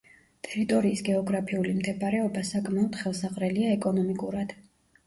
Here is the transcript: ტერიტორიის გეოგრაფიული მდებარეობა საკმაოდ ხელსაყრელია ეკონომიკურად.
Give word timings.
ტერიტორიის 0.45 1.03
გეოგრაფიული 1.09 1.75
მდებარეობა 1.81 2.45
საკმაოდ 2.55 2.99
ხელსაყრელია 3.05 3.79
ეკონომიკურად. 3.79 4.61